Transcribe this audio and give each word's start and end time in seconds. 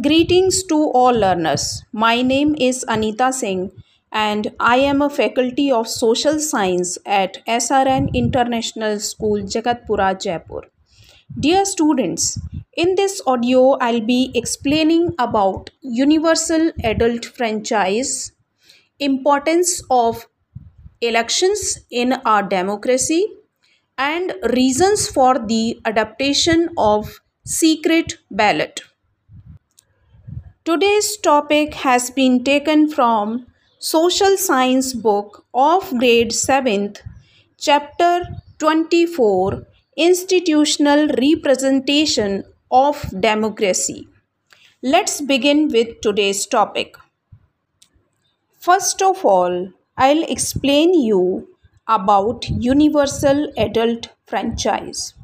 Greetings 0.00 0.62
to 0.68 0.74
all 0.74 1.12
learners. 1.12 1.84
My 1.92 2.22
name 2.22 2.54
is 2.58 2.82
Anita 2.88 3.30
Singh 3.30 3.72
and 4.10 4.50
I 4.58 4.76
am 4.76 5.02
a 5.02 5.10
faculty 5.10 5.70
of 5.70 5.86
social 5.86 6.40
science 6.40 6.96
at 7.04 7.44
SRN 7.46 8.14
International 8.14 8.98
School 8.98 9.42
Jagatpura 9.42 10.18
Jaipur. 10.18 10.62
Dear 11.38 11.66
students, 11.66 12.40
in 12.74 12.94
this 12.94 13.20
audio 13.26 13.72
I'll 13.82 14.00
be 14.00 14.32
explaining 14.34 15.14
about 15.18 15.68
universal 15.82 16.72
adult 16.82 17.26
franchise, 17.26 18.32
importance 18.98 19.82
of 19.90 20.26
elections 21.02 21.80
in 21.90 22.14
our 22.24 22.42
democracy 22.42 23.26
and 23.98 24.32
reasons 24.54 25.06
for 25.06 25.38
the 25.38 25.78
adaptation 25.84 26.70
of 26.78 27.20
secret 27.44 28.16
ballot. 28.30 28.80
Today's 30.64 31.16
topic 31.16 31.74
has 31.74 32.12
been 32.12 32.44
taken 32.44 32.88
from 32.88 33.46
Social 33.80 34.36
Science 34.36 34.92
book 34.92 35.44
of 35.52 35.90
grade 35.98 36.30
7th, 36.30 37.00
chapter 37.58 38.28
24 38.60 39.66
Institutional 39.96 41.08
Representation 41.20 42.44
of 42.70 43.04
Democracy. 43.18 44.06
Let's 44.84 45.20
begin 45.20 45.66
with 45.66 46.00
today's 46.00 46.46
topic. 46.46 46.94
First 48.60 49.02
of 49.02 49.24
all, 49.24 49.72
I'll 49.96 50.22
explain 50.22 50.94
you 50.94 51.48
about 51.88 52.48
universal 52.48 53.52
adult 53.56 54.10
franchise. 54.26 55.14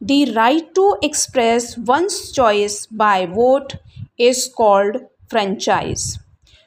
The 0.00 0.32
right 0.32 0.74
to 0.76 0.96
express 1.02 1.76
one's 1.76 2.32
choice 2.32 2.86
by 2.86 3.26
vote 3.26 3.74
is 4.18 4.50
called 4.54 4.96
franchise. 5.28 6.18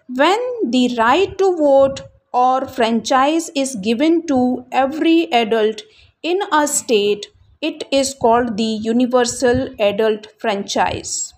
When 0.07 0.39
the 0.69 0.95
right 0.97 1.37
to 1.37 1.55
vote 1.57 2.01
or 2.33 2.67
franchise 2.67 3.49
is 3.55 3.75
given 3.75 4.25
to 4.27 4.65
every 4.71 5.31
adult 5.31 5.81
in 6.23 6.39
a 6.51 6.67
state, 6.67 7.27
it 7.61 7.83
is 7.91 8.13
called 8.13 8.57
the 8.57 8.63
universal 8.63 9.69
adult 9.79 10.27
franchise. 10.39 11.33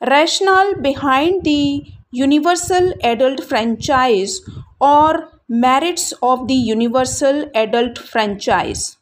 Rationale 0.00 0.74
behind 0.80 1.44
the 1.44 1.84
universal 2.10 2.92
adult 3.02 3.44
franchise 3.44 4.40
or 4.80 5.28
merits 5.48 6.12
of 6.22 6.48
the 6.48 6.54
universal 6.54 7.50
adult 7.54 7.98
franchise. 7.98 8.96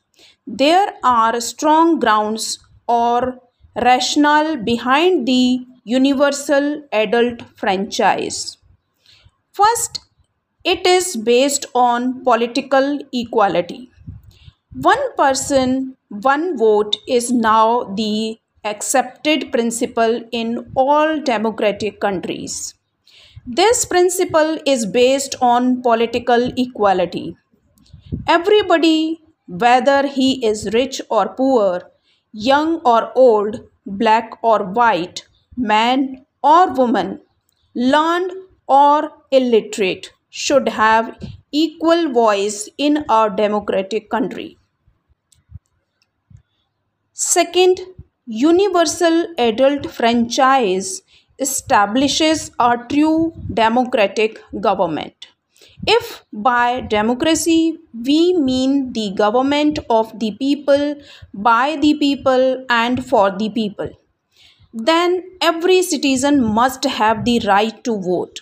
There 0.47 0.95
are 1.03 1.41
strong 1.41 1.99
grounds 1.99 2.59
or 2.87 3.39
rationale 3.77 4.57
behind 4.57 5.27
the 5.27 5.61
universal 5.85 6.83
adult 6.93 7.43
franchise. 7.57 8.59
First, 9.53 10.01
it 10.65 10.87
is 10.87 11.17
based 11.17 11.67
on 11.75 12.23
political 12.25 13.01
equality. 13.13 13.91
One 14.75 15.17
person, 15.17 15.97
one 16.09 16.57
vote 16.59 16.97
is 17.09 17.33
now 17.33 17.85
the 17.85 18.39
accepted 18.65 19.51
principle 19.53 20.23
in 20.33 20.71
all 20.75 21.21
democratic 21.21 22.01
countries. 22.01 22.75
This 23.47 23.85
principle 23.87 24.59
is 24.67 24.85
based 24.85 25.35
on 25.41 25.83
political 25.83 26.53
equality. 26.57 27.37
Everybody, 28.29 29.23
whether 29.47 30.07
he 30.07 30.45
is 30.45 30.69
rich 30.75 31.01
or 31.09 31.31
poor, 31.31 31.91
young 32.33 32.81
or 32.85 33.13
old, 33.17 33.67
black 33.87 34.33
or 34.43 34.65
white, 34.65 35.27
man 35.57 36.27
or 36.43 36.73
woman, 36.73 37.21
learned 37.75 38.33
or 38.67 39.13
illiterate, 39.31 40.13
should 40.31 40.69
have 40.69 41.19
equal 41.53 42.11
voice 42.13 42.69
in 42.79 43.05
our 43.09 43.31
democratic 43.31 44.11
country. 44.11 44.59
Second, 47.13 47.81
universal 48.27 49.27
adult 49.39 49.87
franchise 49.93 51.03
establishes 51.39 52.51
a 52.59 52.77
true 52.89 53.33
democratic 53.55 54.41
government. 54.61 55.29
If 55.87 56.25
by 56.33 56.81
democracy 56.81 57.79
we 57.95 58.33
mean 58.35 58.93
the 58.93 59.13
government 59.13 59.79
of 59.89 60.19
the 60.19 60.33
people, 60.33 60.97
by 61.33 61.77
the 61.77 61.95
people, 61.95 62.67
and 62.69 63.07
for 63.07 63.31
the 63.31 63.51
people, 63.51 63.91
then 64.73 65.23
every 65.41 65.83
citizen 65.83 66.43
must 66.43 66.85
have 66.85 67.25
the 67.25 67.41
right 67.47 67.83
to 67.85 68.01
vote. 68.01 68.41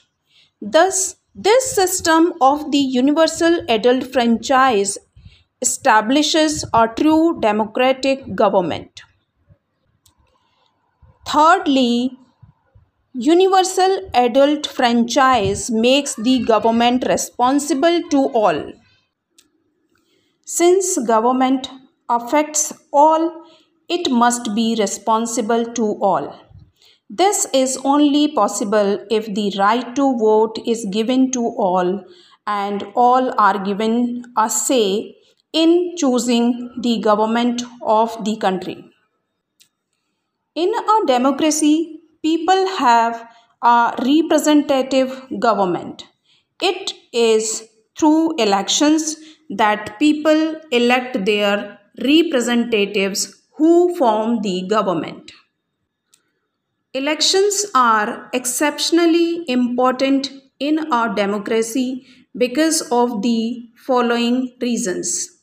Thus, 0.60 1.16
this 1.34 1.72
system 1.72 2.34
of 2.40 2.70
the 2.70 2.78
universal 2.78 3.60
adult 3.68 4.12
franchise 4.12 4.98
establishes 5.62 6.64
a 6.74 6.88
true 6.88 7.38
democratic 7.40 8.34
government. 8.34 9.02
Thirdly, 11.26 12.18
universal 13.12 14.10
adult 14.14 14.66
franchise 14.66 15.70
makes 15.70 16.14
the 16.16 16.44
government 16.44 17.04
responsible 17.08 18.02
to 18.10 18.18
all. 18.28 18.72
Since 20.44 20.98
government 21.06 21.70
affects 22.08 22.72
all, 22.92 23.44
it 23.88 24.10
must 24.10 24.54
be 24.54 24.76
responsible 24.78 25.64
to 25.74 25.98
all. 26.02 26.38
This 27.08 27.46
is 27.54 27.78
only 27.84 28.32
possible 28.32 28.98
if 29.10 29.32
the 29.34 29.54
right 29.58 29.96
to 29.96 30.18
vote 30.18 30.58
is 30.66 30.86
given 30.90 31.30
to 31.32 31.40
all 31.40 32.04
and 32.46 32.84
all 32.94 33.32
are 33.40 33.58
given 33.64 34.24
a 34.36 34.50
say 34.50 35.16
in 35.52 35.94
choosing 35.96 36.70
the 36.82 36.98
government 37.00 37.62
of 37.82 38.22
the 38.24 38.36
country. 38.36 38.84
In 40.54 40.72
a 40.74 41.06
democracy, 41.06 42.00
people 42.22 42.66
have 42.76 43.26
a 43.62 43.94
representative 44.04 45.22
government. 45.40 46.04
It 46.60 46.92
is 47.12 47.68
through 47.98 48.36
elections 48.36 49.16
that 49.50 49.98
people 49.98 50.60
elect 50.70 51.24
their 51.24 51.78
representatives 52.02 53.37
who 53.58 53.94
form 53.96 54.40
the 54.42 54.66
government. 54.68 55.32
Elections 56.92 57.64
are 57.74 58.28
exceptionally 58.34 59.44
important 59.48 60.30
in 60.60 60.92
our 60.92 61.14
democracy 61.14 62.06
because 62.36 62.82
of 62.92 63.22
the 63.22 63.70
following 63.86 64.54
reasons. 64.60 65.38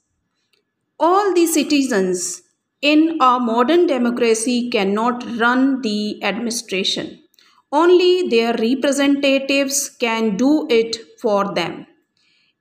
All 1.00 1.34
the 1.34 1.46
citizens 1.46 2.42
in 2.81 3.18
our 3.22 3.40
modern 3.40 3.88
democracy 3.88 4.70
cannot 4.70 5.24
run 5.40 5.82
the 5.82 6.22
administration. 6.24 7.24
Only 7.72 8.28
their 8.30 8.53
representatives 8.53 9.90
can 9.90 10.38
do 10.38 10.68
it 10.70 10.97
for 11.22 11.53
them. 11.53 11.88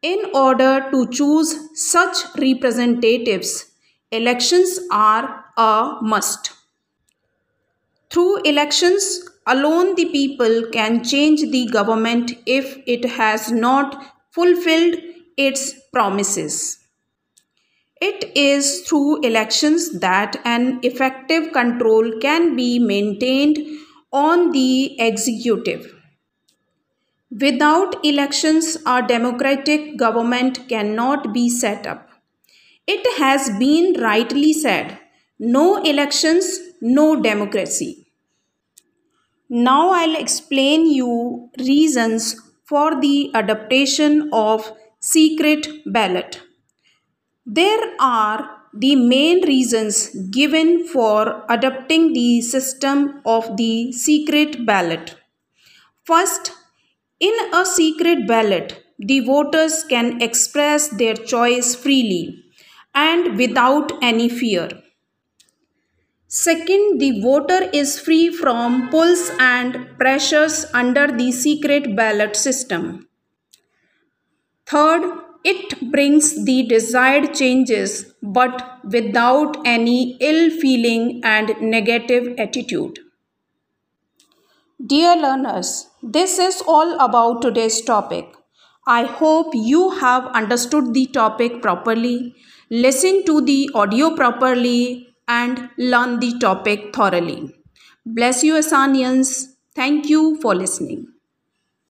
In 0.02 0.20
order 0.34 0.88
to 0.92 1.08
choose 1.10 1.54
such 1.74 2.18
representatives, 2.38 3.66
elections 4.12 4.78
are 4.92 5.43
a 5.56 5.98
must. 6.02 6.52
Through 8.10 8.42
elections 8.42 9.28
alone, 9.46 9.94
the 9.94 10.06
people 10.06 10.68
can 10.72 11.02
change 11.04 11.40
the 11.50 11.66
government 11.66 12.32
if 12.46 12.78
it 12.86 13.04
has 13.04 13.50
not 13.50 14.12
fulfilled 14.30 14.96
its 15.36 15.74
promises. 15.92 16.78
It 18.00 18.36
is 18.36 18.82
through 18.82 19.22
elections 19.22 19.98
that 20.00 20.36
an 20.44 20.80
effective 20.82 21.52
control 21.52 22.18
can 22.20 22.54
be 22.56 22.78
maintained 22.78 23.58
on 24.12 24.52
the 24.52 25.00
executive. 25.00 25.94
Without 27.30 28.04
elections, 28.04 28.76
a 28.86 29.02
democratic 29.02 29.96
government 29.96 30.68
cannot 30.68 31.32
be 31.32 31.48
set 31.48 31.86
up. 31.86 32.10
It 32.86 33.18
has 33.18 33.50
been 33.58 34.00
rightly 34.00 34.52
said 34.52 35.00
no 35.44 35.82
elections, 35.82 36.58
no 36.80 37.20
democracy. 37.20 38.06
Now 39.48 39.90
I'll 39.92 40.16
explain 40.16 40.86
you 40.86 41.50
reasons 41.58 42.40
for 42.64 43.00
the 43.00 43.30
adaptation 43.34 44.30
of 44.32 44.72
secret 45.00 45.68
ballot. 45.86 46.40
There 47.46 47.94
are 48.00 48.50
the 48.72 48.96
main 48.96 49.46
reasons 49.46 50.08
given 50.30 50.86
for 50.86 51.44
adopting 51.48 52.12
the 52.12 52.40
system 52.40 53.20
of 53.24 53.56
the 53.56 53.92
secret 53.92 54.66
ballot. 54.66 55.14
First, 56.04 56.52
in 57.20 57.34
a 57.52 57.64
secret 57.64 58.26
ballot, 58.26 58.84
the 58.98 59.20
voters 59.20 59.84
can 59.84 60.20
express 60.22 60.88
their 60.88 61.14
choice 61.14 61.74
freely 61.74 62.44
and 62.94 63.36
without 63.36 63.92
any 64.02 64.28
fear. 64.28 64.68
Second, 66.36 66.98
the 66.98 67.20
voter 67.20 67.70
is 67.72 68.00
free 68.00 68.28
from 68.28 68.88
pulls 68.90 69.30
and 69.38 69.96
pressures 69.98 70.66
under 70.74 71.06
the 71.06 71.30
secret 71.30 71.94
ballot 71.94 72.34
system. 72.34 73.06
Third, 74.66 75.04
it 75.44 75.92
brings 75.92 76.44
the 76.44 76.66
desired 76.66 77.34
changes 77.34 78.12
but 78.20 78.80
without 78.82 79.58
any 79.64 80.16
ill 80.18 80.50
feeling 80.50 81.20
and 81.22 81.54
negative 81.60 82.34
attitude. 82.36 82.98
Dear 84.84 85.14
learners, 85.14 85.86
this 86.02 86.40
is 86.40 86.60
all 86.66 86.98
about 86.98 87.42
today's 87.42 87.80
topic. 87.80 88.26
I 88.88 89.04
hope 89.04 89.52
you 89.54 89.90
have 89.90 90.26
understood 90.42 90.94
the 90.94 91.06
topic 91.06 91.62
properly, 91.62 92.34
listened 92.70 93.24
to 93.26 93.40
the 93.40 93.70
audio 93.72 94.16
properly, 94.16 95.13
and 95.28 95.70
learn 95.78 96.20
the 96.20 96.38
topic 96.38 96.94
thoroughly. 96.94 97.54
Bless 98.06 98.42
you, 98.44 98.54
Asanians. 98.54 99.54
Thank 99.74 100.08
you 100.08 100.40
for 100.40 100.54
listening. 100.54 101.13